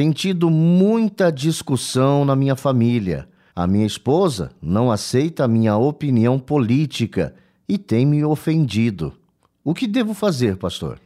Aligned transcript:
tem 0.00 0.12
tido 0.12 0.48
muita 0.48 1.30
discussão 1.30 2.24
na 2.24 2.34
minha 2.34 2.56
família. 2.56 3.28
A 3.54 3.66
minha 3.66 3.84
esposa 3.84 4.50
não 4.62 4.90
aceita 4.90 5.44
a 5.44 5.48
minha 5.48 5.76
opinião 5.76 6.38
política 6.38 7.34
e 7.68 7.76
tem 7.76 8.06
me 8.06 8.24
ofendido. 8.24 9.14
O 9.62 9.74
que 9.74 9.86
devo 9.86 10.14
fazer, 10.14 10.56
pastor? 10.56 10.98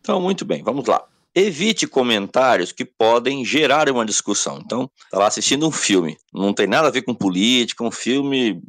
Então, 0.00 0.20
muito 0.20 0.44
bem, 0.44 0.60
vamos 0.60 0.88
lá. 0.88 1.04
Evite 1.32 1.86
comentários 1.86 2.72
que 2.72 2.84
podem 2.84 3.44
gerar 3.44 3.88
uma 3.88 4.04
discussão. 4.04 4.58
Então, 4.58 4.90
está 5.04 5.18
lá 5.18 5.28
assistindo 5.28 5.64
um 5.64 5.70
filme, 5.70 6.16
não 6.34 6.52
tem 6.52 6.66
nada 6.66 6.88
a 6.88 6.90
ver 6.90 7.02
com 7.02 7.14
política, 7.14 7.84
um 7.84 7.92
filme 7.92 8.60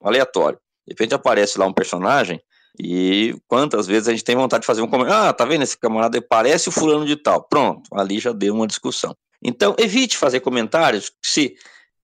aleatório. 0.00 0.58
De 0.86 0.94
repente 0.94 1.14
aparece 1.14 1.58
lá 1.58 1.66
um 1.66 1.72
personagem 1.74 2.40
e 2.78 3.34
quantas 3.46 3.86
vezes 3.86 4.08
a 4.08 4.12
gente 4.12 4.24
tem 4.24 4.36
vontade 4.36 4.62
de 4.62 4.66
fazer 4.66 4.82
um 4.82 4.88
comentário? 4.88 5.28
Ah, 5.28 5.32
tá 5.32 5.44
vendo 5.44 5.62
esse 5.62 5.76
camarada? 5.78 6.20
Parece 6.22 6.68
o 6.68 6.72
fulano 6.72 7.04
de 7.04 7.16
tal. 7.16 7.42
Pronto, 7.42 7.88
ali 7.94 8.18
já 8.18 8.32
deu 8.32 8.54
uma 8.54 8.66
discussão. 8.66 9.14
Então, 9.42 9.74
evite 9.78 10.16
fazer 10.16 10.40
comentários 10.40 11.12
se 11.22 11.54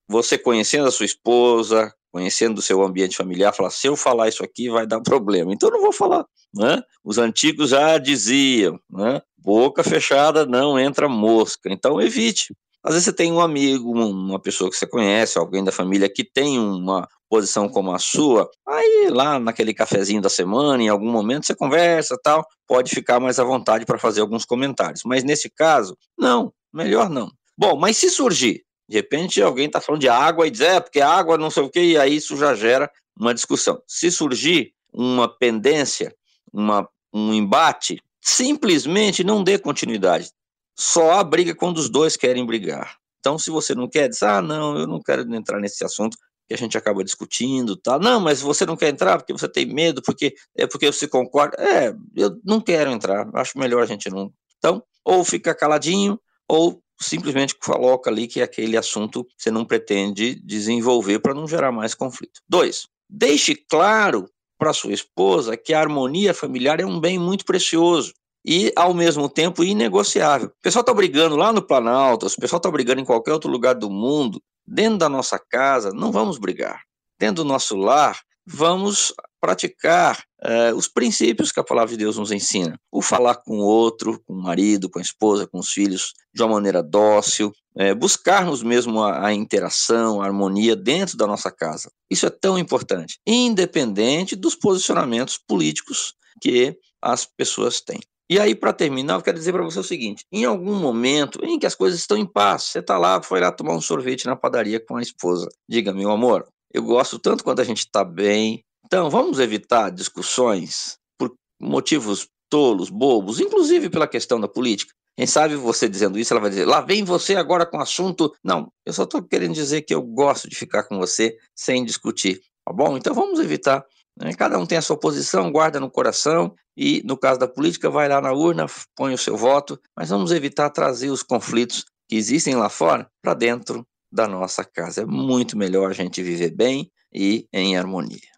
você 0.06 0.36
conhecendo 0.36 0.88
a 0.88 0.90
sua 0.90 1.06
esposa, 1.06 1.92
conhecendo 2.10 2.58
o 2.58 2.62
seu 2.62 2.82
ambiente 2.82 3.16
familiar, 3.16 3.54
falar, 3.54 3.70
se 3.70 3.86
eu 3.86 3.96
falar 3.96 4.28
isso 4.28 4.44
aqui 4.44 4.68
vai 4.68 4.86
dar 4.86 5.00
problema. 5.00 5.52
Então, 5.52 5.68
eu 5.68 5.74
não 5.74 5.82
vou 5.82 5.92
falar. 5.92 6.24
Né? 6.54 6.82
Os 7.04 7.18
antigos 7.18 7.70
já 7.70 7.98
diziam, 7.98 8.78
né? 8.90 9.22
boca 9.36 9.84
fechada 9.84 10.44
não 10.44 10.78
entra 10.78 11.08
mosca. 11.08 11.70
Então, 11.72 12.00
evite. 12.00 12.54
Às 12.88 12.94
vezes 12.94 13.04
você 13.04 13.12
tem 13.12 13.30
um 13.30 13.38
amigo, 13.38 13.92
uma 13.92 14.40
pessoa 14.40 14.70
que 14.70 14.76
você 14.76 14.86
conhece, 14.86 15.36
alguém 15.36 15.62
da 15.62 15.70
família 15.70 16.08
que 16.08 16.24
tem 16.24 16.58
uma 16.58 17.06
posição 17.28 17.68
como 17.68 17.92
a 17.92 17.98
sua, 17.98 18.50
aí 18.66 19.10
lá 19.10 19.38
naquele 19.38 19.74
cafezinho 19.74 20.22
da 20.22 20.30
semana, 20.30 20.82
em 20.82 20.88
algum 20.88 21.12
momento 21.12 21.44
você 21.44 21.54
conversa 21.54 22.18
tal, 22.22 22.42
pode 22.66 22.88
ficar 22.88 23.20
mais 23.20 23.38
à 23.38 23.44
vontade 23.44 23.84
para 23.84 23.98
fazer 23.98 24.22
alguns 24.22 24.46
comentários. 24.46 25.02
Mas 25.04 25.22
nesse 25.22 25.50
caso, 25.50 25.98
não, 26.18 26.50
melhor 26.72 27.10
não. 27.10 27.30
Bom, 27.58 27.76
mas 27.76 27.98
se 27.98 28.08
surgir, 28.08 28.62
de 28.88 28.96
repente 28.96 29.42
alguém 29.42 29.66
está 29.66 29.82
falando 29.82 30.00
de 30.00 30.08
água 30.08 30.46
e 30.46 30.50
diz, 30.50 30.62
é, 30.62 30.80
porque 30.80 31.02
água 31.02 31.36
não 31.36 31.50
sei 31.50 31.64
o 31.64 31.68
que, 31.68 31.82
e 31.82 31.98
aí 31.98 32.16
isso 32.16 32.38
já 32.38 32.54
gera 32.54 32.90
uma 33.20 33.34
discussão. 33.34 33.82
Se 33.86 34.10
surgir 34.10 34.72
uma 34.90 35.28
pendência, 35.28 36.10
uma, 36.50 36.88
um 37.12 37.34
embate, 37.34 38.00
simplesmente 38.18 39.22
não 39.22 39.44
dê 39.44 39.58
continuidade. 39.58 40.30
Só 40.78 41.12
há 41.12 41.24
briga 41.24 41.54
quando 41.54 41.78
os 41.78 41.90
dois 41.90 42.16
querem 42.16 42.46
brigar. 42.46 42.96
Então, 43.18 43.36
se 43.36 43.50
você 43.50 43.74
não 43.74 43.88
quer, 43.88 44.08
diz, 44.08 44.22
ah, 44.22 44.40
não, 44.40 44.78
eu 44.78 44.86
não 44.86 45.00
quero 45.00 45.22
entrar 45.34 45.58
nesse 45.58 45.84
assunto, 45.84 46.16
que 46.46 46.54
a 46.54 46.56
gente 46.56 46.78
acaba 46.78 47.02
discutindo, 47.02 47.76
tá? 47.76 47.98
Não, 47.98 48.20
mas 48.20 48.40
você 48.40 48.64
não 48.64 48.76
quer 48.76 48.88
entrar 48.88 49.18
porque 49.18 49.32
você 49.32 49.48
tem 49.48 49.66
medo, 49.66 50.00
porque 50.00 50.34
é 50.56 50.66
porque 50.66 50.86
você 50.90 51.08
concorda. 51.08 51.56
É, 51.60 51.92
eu 52.16 52.38
não 52.44 52.60
quero 52.60 52.90
entrar, 52.90 53.28
acho 53.34 53.58
melhor 53.58 53.82
a 53.82 53.86
gente 53.86 54.08
não. 54.08 54.32
Então, 54.56 54.82
ou 55.04 55.24
fica 55.24 55.54
caladinho, 55.54 56.18
ou 56.48 56.80
simplesmente 57.00 57.56
coloca 57.56 58.08
ali 58.08 58.26
que 58.28 58.40
aquele 58.40 58.76
assunto 58.76 59.26
você 59.36 59.50
não 59.50 59.64
pretende 59.64 60.36
desenvolver 60.36 61.18
para 61.18 61.34
não 61.34 61.46
gerar 61.46 61.72
mais 61.72 61.92
conflito. 61.92 62.40
Dois, 62.48 62.86
deixe 63.10 63.54
claro 63.54 64.30
para 64.56 64.72
sua 64.72 64.92
esposa 64.92 65.56
que 65.56 65.74
a 65.74 65.80
harmonia 65.80 66.32
familiar 66.32 66.80
é 66.80 66.86
um 66.86 66.98
bem 66.98 67.18
muito 67.18 67.44
precioso 67.44 68.14
e, 68.44 68.72
ao 68.76 68.94
mesmo 68.94 69.28
tempo, 69.28 69.64
inegociável. 69.64 70.48
O 70.48 70.62
pessoal 70.62 70.80
está 70.82 70.94
brigando 70.94 71.36
lá 71.36 71.52
no 71.52 71.62
Planalto, 71.62 72.26
o 72.26 72.40
pessoal 72.40 72.58
está 72.58 72.70
brigando 72.70 73.00
em 73.00 73.04
qualquer 73.04 73.32
outro 73.32 73.50
lugar 73.50 73.74
do 73.74 73.90
mundo. 73.90 74.40
Dentro 74.66 74.98
da 74.98 75.08
nossa 75.08 75.38
casa, 75.38 75.90
não 75.92 76.12
vamos 76.12 76.38
brigar. 76.38 76.82
Dentro 77.18 77.42
do 77.42 77.48
nosso 77.48 77.76
lar, 77.76 78.20
vamos 78.46 79.12
praticar 79.40 80.22
eh, 80.42 80.72
os 80.74 80.88
princípios 80.88 81.52
que 81.52 81.60
a 81.60 81.64
palavra 81.64 81.90
de 81.90 81.98
Deus 81.98 82.16
nos 82.16 82.32
ensina. 82.32 82.78
O 82.90 83.02
falar 83.02 83.36
com 83.36 83.58
o 83.58 83.64
outro, 83.64 84.20
com 84.26 84.32
o 84.32 84.42
marido, 84.42 84.88
com 84.88 84.98
a 84.98 85.02
esposa, 85.02 85.46
com 85.46 85.58
os 85.58 85.70
filhos, 85.70 86.14
de 86.34 86.42
uma 86.42 86.54
maneira 86.54 86.82
dócil, 86.82 87.52
eh, 87.76 87.94
buscarmos 87.94 88.62
mesmo 88.62 89.02
a, 89.02 89.26
a, 89.26 89.34
interação, 89.34 90.22
a 90.22 90.26
harmonia 90.26 90.74
dentro 90.74 91.16
da 91.16 91.26
nossa 91.26 91.50
casa. 91.50 91.90
Isso 92.10 92.26
é 92.26 92.30
tão 92.30 92.58
importante, 92.58 93.18
independente 93.26 94.34
dos 94.34 94.54
posicionamentos 94.54 95.38
políticos 95.38 96.14
que 96.40 96.76
as 97.02 97.24
pessoas 97.24 97.80
têm. 97.80 98.00
E 98.30 98.38
aí, 98.38 98.54
para 98.54 98.74
terminar, 98.74 99.14
eu 99.14 99.22
quero 99.22 99.38
dizer 99.38 99.52
para 99.52 99.62
você 99.62 99.78
o 99.78 99.84
seguinte: 99.84 100.24
em 100.30 100.44
algum 100.44 100.74
momento 100.74 101.42
em 101.44 101.58
que 101.58 101.66
as 101.66 101.74
coisas 101.74 101.98
estão 101.98 102.16
em 102.16 102.26
paz, 102.26 102.64
você 102.64 102.80
está 102.80 102.98
lá, 102.98 103.22
foi 103.22 103.40
lá 103.40 103.50
tomar 103.50 103.74
um 103.74 103.80
sorvete 103.80 104.26
na 104.26 104.36
padaria 104.36 104.78
com 104.78 104.96
a 104.96 105.02
esposa. 105.02 105.48
Diga, 105.68 105.92
meu 105.92 106.10
amor, 106.10 106.46
eu 106.72 106.82
gosto 106.82 107.18
tanto 107.18 107.42
quando 107.42 107.60
a 107.60 107.64
gente 107.64 107.78
está 107.78 108.04
bem. 108.04 108.62
Então, 108.84 109.08
vamos 109.08 109.38
evitar 109.38 109.90
discussões 109.90 110.98
por 111.18 111.34
motivos 111.60 112.28
tolos, 112.50 112.90
bobos, 112.90 113.40
inclusive 113.40 113.88
pela 113.88 114.06
questão 114.06 114.40
da 114.40 114.48
política. 114.48 114.92
Quem 115.16 115.26
sabe 115.26 115.56
você 115.56 115.88
dizendo 115.88 116.18
isso, 116.18 116.32
ela 116.32 116.40
vai 116.40 116.50
dizer: 116.50 116.66
lá 116.66 116.80
vem 116.80 117.04
você 117.04 117.34
agora 117.34 117.66
com 117.66 117.80
assunto. 117.80 118.32
Não, 118.44 118.70
eu 118.84 118.92
só 118.92 119.04
estou 119.04 119.22
querendo 119.22 119.54
dizer 119.54 119.82
que 119.82 119.94
eu 119.94 120.02
gosto 120.02 120.48
de 120.48 120.54
ficar 120.54 120.84
com 120.84 120.98
você 120.98 121.36
sem 121.56 121.84
discutir, 121.84 122.40
tá 122.64 122.72
bom? 122.72 122.96
Então 122.96 123.14
vamos 123.14 123.40
evitar 123.40 123.84
né? 124.20 124.32
Cada 124.34 124.58
um 124.58 124.66
tem 124.66 124.78
a 124.78 124.82
sua 124.82 124.98
posição, 124.98 125.50
guarda 125.50 125.78
no 125.78 125.90
coração 125.90 126.54
e, 126.76 127.02
no 127.04 127.16
caso 127.16 127.38
da 127.38 127.48
política, 127.48 127.90
vai 127.90 128.08
lá 128.08 128.20
na 128.20 128.32
urna, 128.32 128.66
põe 128.96 129.14
o 129.14 129.18
seu 129.18 129.36
voto, 129.36 129.80
mas 129.96 130.10
vamos 130.10 130.32
evitar 130.32 130.70
trazer 130.70 131.10
os 131.10 131.22
conflitos 131.22 131.84
que 132.08 132.16
existem 132.16 132.54
lá 132.54 132.68
fora 132.68 133.08
para 133.22 133.34
dentro 133.34 133.86
da 134.10 134.26
nossa 134.26 134.64
casa. 134.64 135.02
É 135.02 135.06
muito 135.06 135.56
melhor 135.56 135.90
a 135.90 135.94
gente 135.94 136.22
viver 136.22 136.50
bem 136.50 136.90
e 137.12 137.46
em 137.52 137.76
harmonia. 137.76 138.37